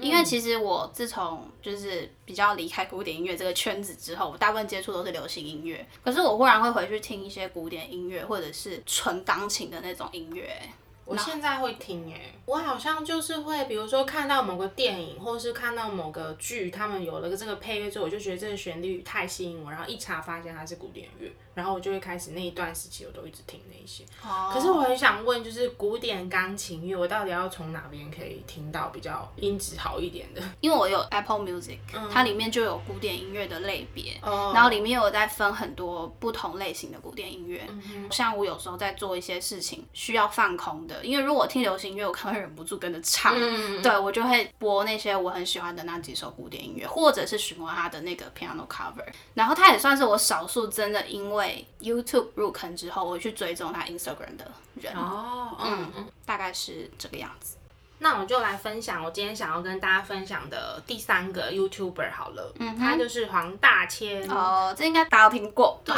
[0.00, 5.86] 因为其实我自从就是比较离开古典音乐这个圈子之后，我大部分接触都是流行音乐。
[6.02, 10.50] 可是我忽然会回去听一些古典音乐，或者是纯钢琴的那种音乐。
[11.04, 21.32] 我现在会听诶，我好像就是会，比如说看到某个电影，或是看到某个剧，他们有了个这个配乐之后，我就觉得这个旋律太吸引我，然后一查发现它是古典乐。
[21.58, 24.04] 然后我就会开始那一段时期，我都一直听那些。
[24.22, 24.48] 哦。
[24.54, 30.40] 可是我很想问，就是古典钢琴乐，我到底要从哪边可以听到比较音质好一点的？
[30.60, 31.78] 因为我有 Apple Music，
[32.12, 34.16] 它里面就有古典音乐的类别。
[34.22, 34.52] 哦。
[34.54, 37.66] 然后里面有在分很多不同类型的古典音乐。
[37.68, 43.34] 嗯像我有时候在做一些事情需要放空的，因为如果听流行音乐，我可能会忍不住跟着唱。
[43.36, 43.82] 嗯。
[43.82, 49.04] 对，我就会播那些我很喜欢的那几首古典音乐，或者是循环他的那个 piano cover。
[49.34, 51.47] 然后它也算是我少数真的因为。
[51.80, 57.56] YouTube 入坑之后，我去追踪他 Instagram 的人哦，嗯嗯，大概是这个样子。
[57.98, 65.94] 那我就来分享我今天想要跟大家分享的第三个 YouTuber 好了，嗯，他就是黄大千哦，这应该大家都听过， 对，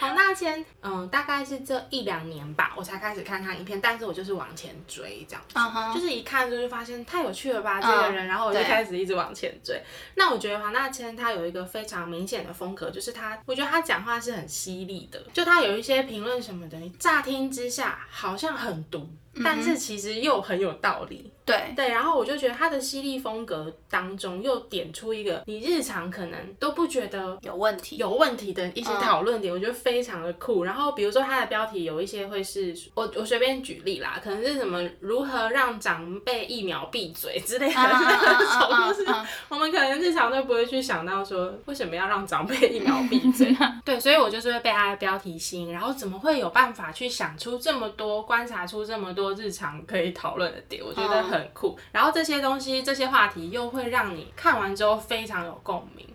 [0.00, 9.80] 黄大千，嗯，大概是这一两年吧，我才开始看他影片，但是我就是往前追这样，嗯哼，就是一看就发现太有趣了吧这个人，然后我就开始一直往前追。
[10.16, 19.08] 那我觉得黄大千他有一个非常明显的风格，就是他，我觉得他讲话是很犀利的，就他有一些评论什么的，你乍听之下好像很毒。
[19.44, 30.64] 但是其实又很有道理，对对，然后我就觉得他的犀利风格当中又点出一个你日常可能都不觉得有问题有问题的一些讨论点，我觉得非常的酷。
[30.64, 39.12] 然后比如说他的标题有一些会是我我随便举例啦，可能是什么如何让长辈一秒闭嘴之类的那种，就是
[39.50, 43.54] 我们可能日常都不会去想到说为什么要让长辈一秒闭 嘴。
[43.84, 49.10] 对，所以我就是会被他的标题吸引，然后怎么会有办法去想出这么多，观察出这么。
[49.10, 51.78] 多日常可以讨论的点，我觉得很酷。
[51.92, 56.06] 然后这些东西、这些话题又会让你看完之后非常有共鸣。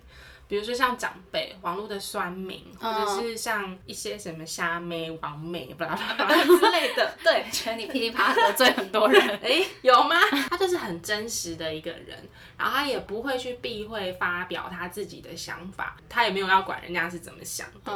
[0.47, 7.17] 比如说像长辈、网络的酸民，或者是像一些什么虾妹、王美、巴拉巴拉 之类的。
[7.23, 9.19] 对，觉得你噼里啪啦得罪很多人。
[9.41, 10.15] 哎，有吗？
[10.47, 17.91] 他就是很真实的一个人，然后他也不会去避讳发表他自己的想法，他也没有要管人家是怎么想的。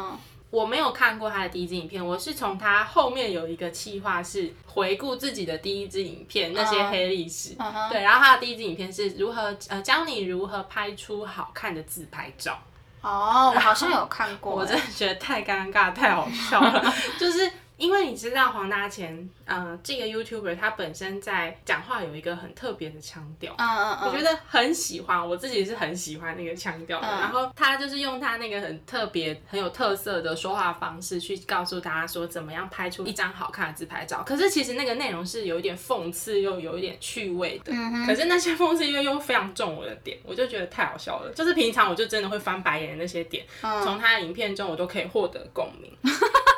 [0.49, 7.55] 我没有看过他的第一支影片，我是从他后面有一个企划是回顾自己的第一支影片那些黑历史，
[7.91, 12.57] 对，然后他的第一支影片是如何呃教你如何拍出好看的自拍照。
[13.01, 17.51] 哦，我好像有看过， 我真的觉得太尴尬，太好笑了， 就是。
[17.79, 27.07] 因为你知道黄大千，嗯，这个 YouTuber 他本身在讲话有一个很特别的腔调，嗯嗯嗯，我觉得很喜欢，我自己是很喜欢那个腔调的。
[27.07, 34.21] 然后他就是用他那个很特别、很有特色的说话方式去告诉大家说怎么样拍出一张好看的自拍照。
[34.25, 37.71] 可是其实那个内容是有一点讽刺又有一点趣味的，
[38.05, 41.31] 可是那些讽刺又又非常中我的点，我就觉得太好笑了。
[41.33, 45.89] 就是平常我就真的会翻白眼的那些点，从他的影片中我都可以获得共鸣。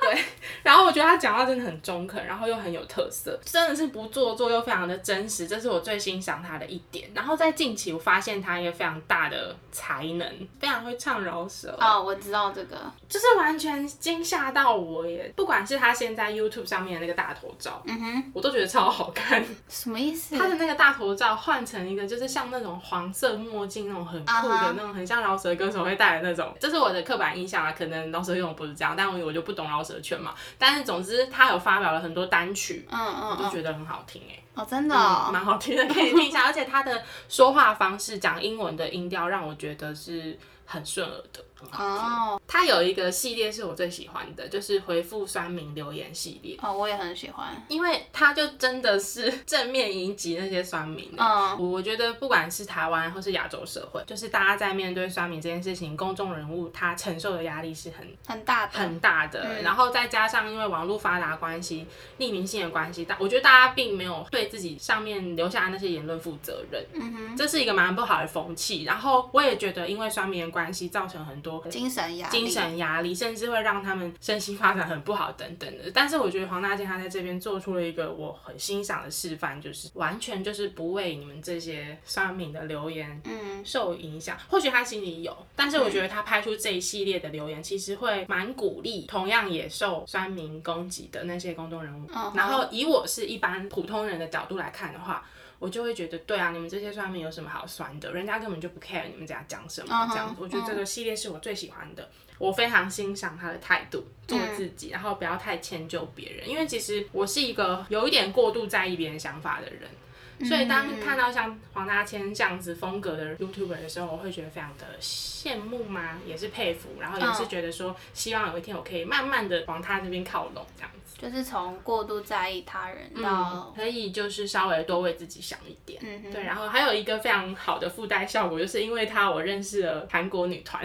[0.02, 0.20] 对，
[0.64, 7.10] 然后我觉得他讲话真的很中肯，然后又很有特色，真的是不做作又非常的真实，这是我最欣赏他的一点。
[7.14, 11.78] 然后在近期，我发现他一个非常大的才能，非常会唱饶舌。
[11.80, 15.32] 哦，我知道这个，就是完全惊吓到我耶！
[15.36, 19.44] 不管是他现在 YouTube 上面的那个大头照，嗯哼，我都觉得超好看。
[19.70, 20.38] 什么意思？
[20.38, 26.54] 他的那个大头照换成一个，就是像那种黄色墨镜那种很酷的那种，很像饶舌歌手会戴的那种。
[26.60, 29.92] 这是我的刻板印象啊，可能饶舌用的不是这样，但我我就不懂饶舌。
[30.02, 36.44] 圈嘛，但是总之他有发表了很多单曲，嗯嗯，我就觉得很好听哎，哦真的，蛮好听的，可以听一下。
[36.44, 41.44] 而且他的说话方式，讲英文的音调，让我觉得是很顺耳的。
[41.72, 46.58] 哦，他有一个系列是我最喜欢的，就是回复酸民留言系列。
[46.62, 51.12] 哦，我也很喜欢，因为他就真的是正面迎击那些酸民。
[51.18, 59.62] 嗯，我觉得不管是台湾或是亚洲社会，就是大家在面对酸民这件事情，公众人物他承受的压力是很很大很大的。
[59.62, 61.86] 然后再加上因为网络发达关系、
[62.18, 66.84] 匿名性的关系，大我觉得大家并没有对自己上面留下的那些言论负责任。
[66.94, 68.84] 嗯哼，这是一个蛮不好的风气。
[68.84, 71.51] 然后我也觉得，因为酸民的关系，造成很多。
[71.70, 75.92] 精神压精神压力，甚至会让他们身心发展很不好等等的。
[75.94, 84.38] 但是我觉得黄大健他在这边做出了一个我很欣赏的示范，就是完全就是不为你们这些酸民的留言嗯受影响。
[84.50, 92.08] 或许他心里有，但是我觉得他拍出这一系列的留言，其实会蛮鼓励同样也受酸民攻击的那些公众人物。
[92.36, 95.26] 然后以我是一般普通人的角度来看的话。
[95.62, 98.12] 我就会觉得，对啊，你们这些酸民有什么好酸的？
[98.12, 100.42] 人家根本就不 care 你们在讲什么这样子。
[100.42, 106.50] 我觉得这个系列是我最喜欢的，我非常欣赏他的态度，做自己，然后不要太迁就别人。
[106.50, 116.18] 因为其实我是一个有一点过度在意别人想法的人，所以当看到像黄大千这样子风格的 YouTuber 的时候，我会觉得非常的羡慕吗？
[116.26, 120.90] 也是佩服，然后也是觉得说，希望有一天我可以慢慢的往他这边靠拢这样。
[121.22, 126.44] 就是从过度在意他人到可以就是稍微多为自己想一点，对。
[126.44, 130.84] 然后还有一个非常好的附带效果，就是因为他我认识了韩国女团，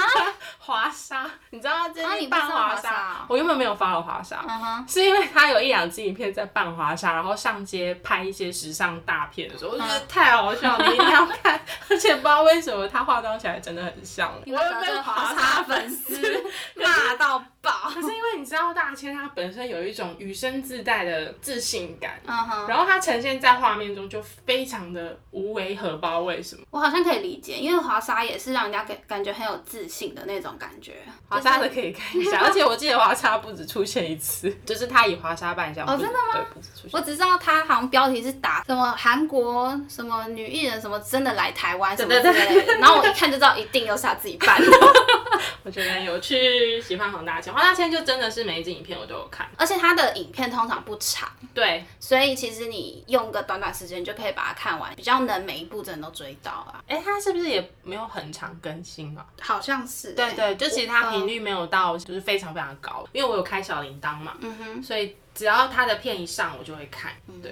[0.58, 4.44] 华莎，你知道最近扮华莎，我原本没有发了华莎，
[4.86, 11.58] 是因为他有一两支影片在扮华莎，然后上街拍一些时尚大片的时候，我觉得太好笑了，你一定要看。
[11.88, 17.70] 而且不知道为什么他化妆起来真的很像，我又被华莎粉丝骂到爆。
[17.94, 22.20] 可是因为你知道大千他本身有一种与生自带的自信感，
[22.68, 26.62] 然后它呈现在画面中就非常的无违和，不知道为什么。
[26.70, 30.96] 我好像可以理解，因为华莎也是让人家感感觉很有自信的那种感觉。
[31.28, 35.86] 华莎的可以看一下， 而且我记得华莎不止出现一次， 就是他以华莎扮相。
[35.86, 36.34] 哦，真的吗？
[36.34, 36.90] 对，不止出现。
[36.92, 44.66] 我只知道他好像标题是打什么韩国什么女艺人什么真的来台湾什么之类的，然后我一看就知道一定又是他自己扮的。
[45.64, 47.52] 我觉得很有趣，喜欢黄大千。
[47.52, 56.82] 黄大千就真的是每一支影片我都有看，而且他的影片通常不长，对，所以其实你用个短短时间就可以把它看完，比较能每一部真的都追到啊。
[56.86, 59.24] 哎，他是不是也没有很长更新啊？
[59.40, 65.16] 好像是，对对，就其实他频率没有到就是非常非常高，因为我有开小铃铛嘛，嗯哼，所以。
[65.40, 67.10] 只要他的片一上，我就会看。
[67.42, 67.50] 对，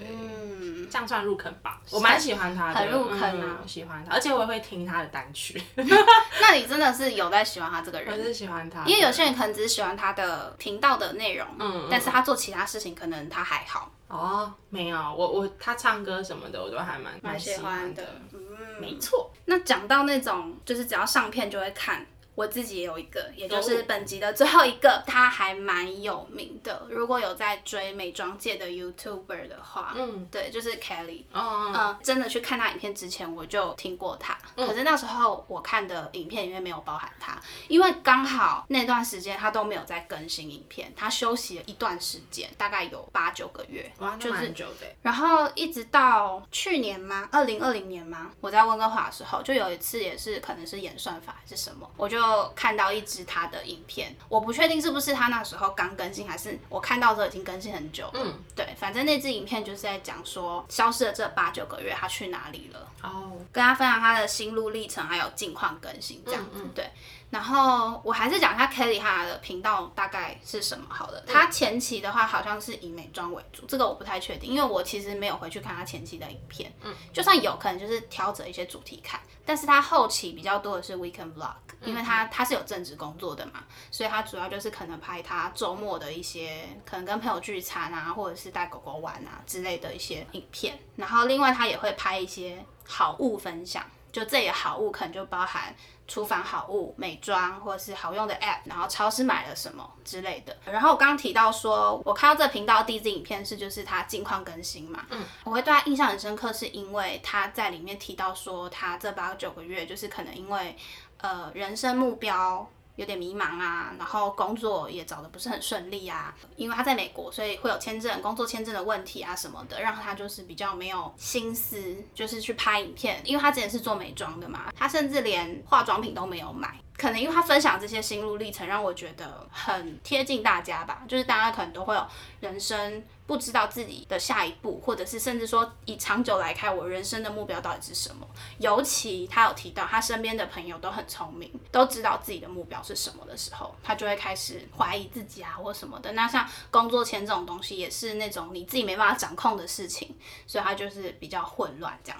[0.91, 1.81] 这样算入坑吧。
[1.89, 5.59] 我蛮喜欢他的，很入坑啊，喜欢他，而且我也会听他的单曲。
[5.75, 8.15] 那你真的是有在喜欢他这个人？
[8.15, 13.91] 我是喜欢他，因为有些人可能只是喜欢他的频道的内容，嗯，但是他做其他事情可能他还好。
[14.07, 18.03] 哦，没有，我我他唱歌什么的，我都还蛮蛮喜欢的。
[18.31, 18.39] 嗯，
[18.79, 19.31] 没错。
[19.45, 22.05] 那讲到那种，就是只要上片就会看。
[22.39, 26.87] 我自己也有一个，也就是本集的最后一个，他还蛮有名的。
[26.89, 31.25] 如果有在追美妆界的 YouTuber 的话，嗯，对，就是 Kelly。
[31.33, 34.37] 嗯嗯，真的去看他影片之前，我就听过他。
[34.55, 43.91] 可是那时候我看的影片里面没有包含他，因为刚好那段时间他都没有在更新影片，他休息了一段时间，大概有八九个月。
[43.97, 44.87] 哇，那蛮久的。
[45.01, 47.27] 然后一直到去年吗？
[47.33, 48.31] 二零二零年吗？
[48.39, 52.28] 我在温哥华的时候，就有一次也是可能是演算法还是什么，我就。
[52.29, 58.09] 就看到一支他的影片，我不确定是不是他那时候刚更新，还是我看到时候已经更新很久。
[58.13, 62.87] 嗯，对，反正那支影片就是在讲说消失了这八九个月他去哪里了。
[63.01, 66.63] 哦，跟他分享他的心路历程，还有近况更新这样子。
[66.75, 66.89] 对。
[67.29, 71.21] 然后我还是讲一下 Kelly 他的频道大概是什么好了。
[71.27, 76.73] 他前期的话好像是以美妆为主，这个我不太确定，因为我其实没有回去看他前期的影片。
[76.81, 90.79] 嗯，就算有可能就是挑着一些主题看，但是他后期比较多的是 weekend vlog，因为他他是有正职工作的嘛，所以他主要就是可能拍他周末的一些可能跟朋友聚餐啊，或者是带狗狗玩啊之类的一些影片。
[90.95, 95.75] 然后另外他也会拍一些好物分享，就这些好物可能就包含。
[96.09, 100.57] 厨房好物、美妆或者是好用的 App，然后超市买了什么之类的。
[100.65, 110.75] 然后我刚刚提到说，我看到这频道第一支影片是就是他近况更新嘛，嗯，我会对他印象很深刻，是因为他在里面提到说，他这八九个月就是可能因为
[111.19, 112.67] 呃人生目标。
[112.99, 123.21] 有点迷茫啊，然后工作也找的不是很顺利啊，因为他在美国，所以会有签证、工作签证的问题啊什么的，让他就是比较没有心思，就是去拍影片。
[123.23, 126.77] 因为他之前是做美妆的嘛，他甚至连化妆品都没有买。
[126.99, 131.03] 可能因为他分享这些心路历程，让我觉得很贴近大家吧。
[131.07, 132.05] 就是大家可能都会有
[132.41, 138.27] 人生不知道自己的下一步，或者是甚至说以长久来看，我人生的目标到底是什么？
[138.57, 146.11] 尤其他有提到他身边的朋友都很聪明，都知道自己的目标是什么的时候，他就会开始怀疑自己啊，或什么的。
[146.11, 150.13] 那像工作签这种东西，也是那种你自己没办法掌控的事情，
[150.45, 152.19] 所以他就是比较混乱这样。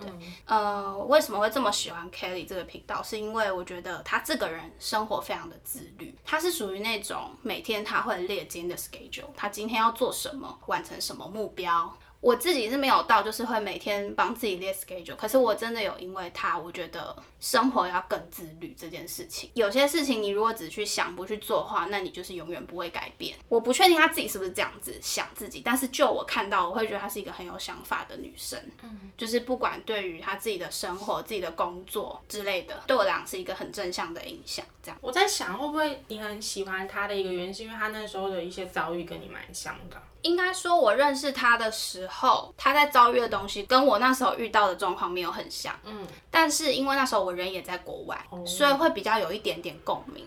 [0.00, 0.10] 对，
[0.46, 3.02] 呃，为什么会这么喜欢 Kelly 这个频道？
[3.02, 11.92] 是因为我觉得他这个人生活非常的自律，他是属于那种每天他会列今天的 schedule，他今天要做什么，完成什么目标。
[12.20, 15.16] 我自己是没有到，就是会每天帮自己列 schedule。
[15.16, 19.50] 可是我真的有因为他，我觉得生活要更自律这件事情。
[19.54, 23.36] 有些事情你如果只去想不去做的话，那你就是永远不会改变。
[23.48, 28.60] 我不确定她自己是不是这样子想自己，但是就我看到，我会觉得她是一个很有想法的女生。
[28.82, 34.64] 嗯，就是不管对于她自己的生活、自己的工作之类的，对我来讲是一个很正向的影响。
[34.82, 39.96] 这样，我在想会不会你很喜欢她的一个原因，是因为她那时候的一些遭遇跟你蛮像的。
[40.22, 45.74] 应该说，我认识他的时候，他在遭遇的东西跟我那时候遇到的状况没有很像。
[45.82, 50.26] 嗯，但是因为那时候我人也在国外，所以会比较有一点点共鸣。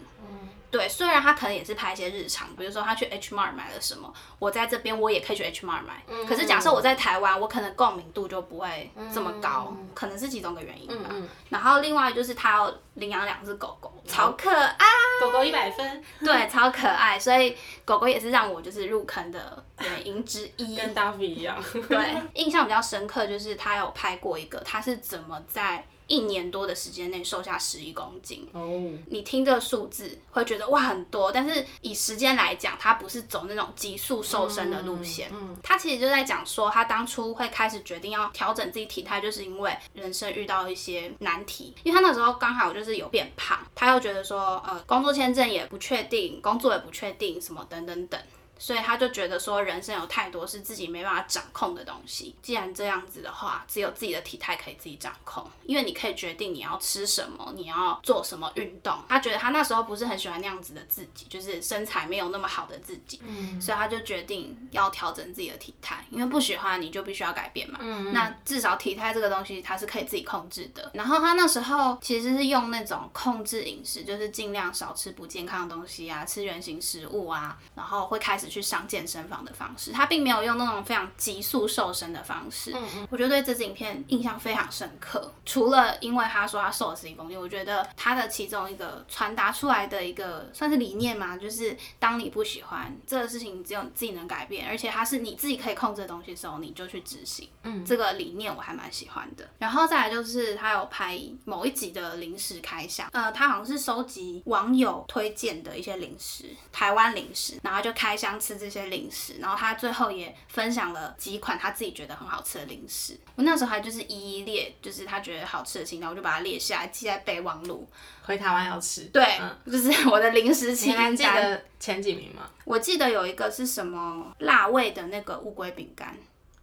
[0.72, 6.04] 对，虽然他可能也是拍一些日常，比如说他去 H Mart 买了什么，我在这边我也可以去 H Mart 买。
[6.28, 11.12] 可是假设我在台湾，我可能共鸣度就不会这么高，可能是其中个原因吧。
[11.50, 14.86] 然后另外就是他要领养两只狗狗，超可爱，
[15.22, 20.76] 狗狗一百分，对，超可爱，所以狗狗也是让我就是入坑的原因之一。
[20.76, 21.64] 跟 Duffy 一样。
[21.88, 25.86] 对，印象比较深刻就是他有拍过一个，他是怎么在。
[26.14, 28.48] 一年多的时间内瘦下十一公斤。
[28.52, 48.22] 哦，你听这个数字会觉得哇很多，但是以时间来讲，他不是走那种急速瘦身的路线，嗯，他其实就在讲说，他当初会开始决定要调整自己体态，就是因为人生遇到一些难题，因为他那时候刚好就是有变胖，他又觉得说，呃，工作签证也不确定，工作也不确定，什么等等等。
[48.64, 52.34] 所以他就觉得说，人生有太多是自己没办法掌控的东西。
[52.42, 58.98] 既然这样子的话，只有自己的体态可以自己掌控，因为你可以决定你要吃什么，你要做什么运动。
[59.10, 63.20] 他觉得他那时候不是很喜欢那样子的自己，就是身材没有那么好的自己。
[63.28, 63.60] 嗯。
[63.60, 67.80] 所以他就决定要调整自己的体态，因为不喜欢你就必须要改变嘛。
[67.82, 68.14] 嗯。
[68.14, 70.90] 那至少体态这个东西他是可以自己控制的。
[70.94, 78.53] 然后他那时候其实是用那种控制饮食，就是尽量少吃不健康的东西啊，吃原形食物啊，然后会开始。
[78.54, 82.72] 去上健身房的方式，他并没有用那种非常急速瘦身的方式。
[82.76, 85.34] 嗯嗯，我觉得对这支影片印象非常深刻。
[85.46, 97.50] 除了因为他说他瘦了十一公斤，我觉得他的其中一个传达出来的一个算是理念嘛，就是当你不喜欢这个事情，只有你自己能改变，而且它是你自己可以控制的东西的时候，你就去执行。
[97.64, 99.50] 嗯，这个理念我还蛮喜欢的。
[99.58, 108.33] 然后再来就是他有拍某一集的零食开箱，呃，他好像是收集网友推荐的一些零食，台湾零食，然后就开箱。
[108.40, 113.18] 吃这些零食，然后他最后也分享了几款他自己觉得很好吃的零食。
[113.36, 117.88] 我那时候还就是一一列，就是他觉得好吃的清单，我就把它列下来，记在备忘录。
[118.24, 119.02] 回台湾要吃。
[119.06, 121.16] 对，就是我的零食清单。
[121.16, 122.50] 记得前几名吗？
[122.64, 126.16] 我记得有一个是什么辣味的那个乌龟饼干。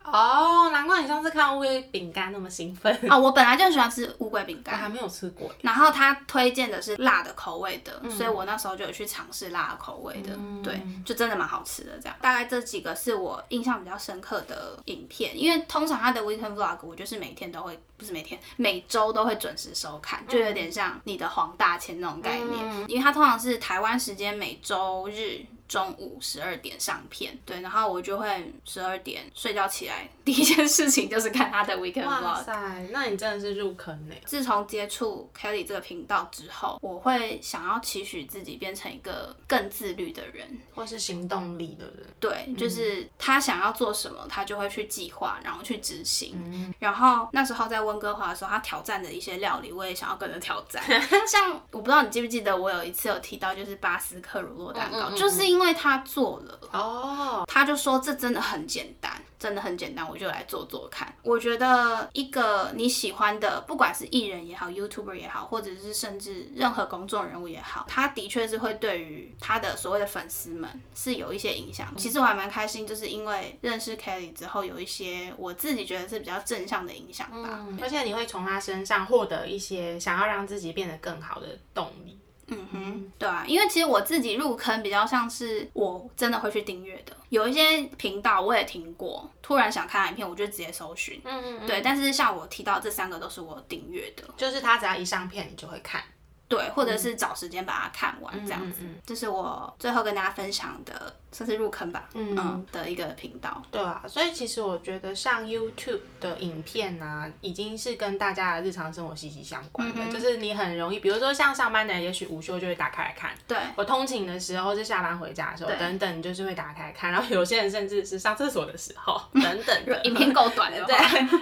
[0.03, 3.17] 哦，难怪你上次看乌龟饼干那么兴奋啊！
[3.19, 5.53] 我本来就喜欢吃乌龟饼干，还没有吃过。
[5.61, 11.93] 然后他推荐的是辣的口味的，所以我那时候就有去尝试辣的口味的，对，就真的蛮好吃的。
[12.01, 25.45] 这样，大概这几个是我印象比较深刻的影片，因为通常他的 weekend vlog 我就是每天都会，不是每天，每周都会准时收看，就有点像你的黄大千那种概念，因为他通常是台湾时间每周日。
[25.71, 32.23] 中午十二点上片，对，然后我就会十二点睡觉起来，第一件事情就是看他的 weekend vlog。
[32.25, 34.15] 哇塞，那你真的是入坑呢。
[34.25, 42.05] 自从接触 Kelly 这个频道之后，我会想要期许自己变成一个更自律的人，或是行动力的人。
[42.19, 46.75] 对，就是他想要做什么，他就会去计划，然后去执行。
[46.81, 50.83] 然后那时候在温哥华的时候，他挑战的一些料理，我也想要跟着挑战。
[51.31, 55.71] 像我不知道你记不记得，我有一次有提到就是巴斯克乳酪蛋糕，就是因为。
[55.71, 61.15] 因为他做了哦，他就说这真的很简单，真的很简单，我就来做做看。
[61.23, 71.95] 我觉得一个你喜欢的，不管是艺人也好，YouTuber 也好，或者是甚至任何公众人物也好，他的确是会对于他的所谓的粉丝们是有一些影响。
[71.97, 77.65] 其实我还蛮开心，就是因为认识 Kelly 之后，有一些我自己觉得是比较正向的影响吧。
[77.81, 82.19] 而且你会从他身上获得一些想要让自己变得更好的动力。
[82.51, 91.21] 嗯哼，对啊，因为其实我自己入坑比较像是我真的会去订阅的，有一些频道我也听过，突然想看影片，我就直接搜寻。
[91.25, 96.03] 嗯嗯，对，但是像我提到这三个都是我订阅的，就是他只要一上片，你就会看。
[96.51, 103.63] 对，或者是找时间把它看完这样子，这是我最后跟大家分享的，算是入坑吧，嗯的一个频道。
[103.71, 113.31] 对啊，所以其实我觉得像 YouTube 的影片啊，已经是跟大家的日常生活息息相关的，就是你很容易，比如说像上班的人，也许午休就会打开来看。
[113.47, 117.13] 对，我通勤的时候，是下班回家的时候，等等，就是会打开看。
[117.13, 120.97] 然后有些人甚至是上厕所的时候， 等等，影片够短的， 对，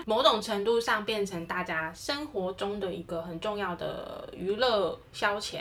[0.04, 4.97] 某种程度上变成大家生活中的一个很重要的娱乐。
[5.12, 5.60] 消遣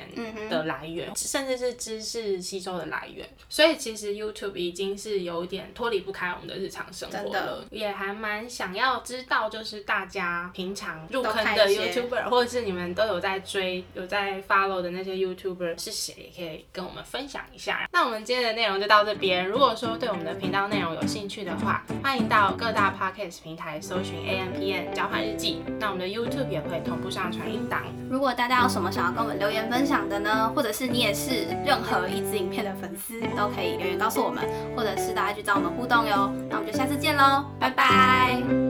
[0.50, 7.66] 的来源，甚至是知识吸收的来源，所以其实 YouTube 已经是有一点脱离不开我们的日常生活了。
[7.72, 17.88] 也还蛮想要知道，就是大家平常入坑的 YouTuber，或者是你们都有在追、有在 follow 的那些 YouTuber 是谁，也可以跟我们分享一下。
[17.92, 19.48] 那我们今天的内容就到这边。
[19.48, 25.62] 如果说对我们的频道内容有兴趣的话，欢迎到各大 Podcast 平台搜寻 AMPN 交换日记。
[25.80, 27.84] 那我们的 YouTube 也会同步上传音档。
[28.10, 30.52] 如果大家有什么想要跟留言分享的呢？
[30.56, 34.44] 或者是你也是任何一支影片的粉丝，都可以留言告诉我们，
[34.76, 36.32] 或者是大家去找我们互动哟。
[36.50, 38.67] 那我们就下次见喽，拜拜。